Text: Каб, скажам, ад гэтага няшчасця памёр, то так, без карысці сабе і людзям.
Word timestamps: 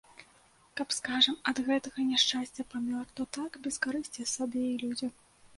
Каб, 0.79 0.87
скажам, 0.99 1.35
ад 1.51 1.57
гэтага 1.67 2.07
няшчасця 2.13 2.65
памёр, 2.73 3.05
то 3.21 3.29
так, 3.39 3.61
без 3.69 3.79
карысці 3.85 4.27
сабе 4.35 4.63
і 4.73 4.77
людзям. 4.87 5.11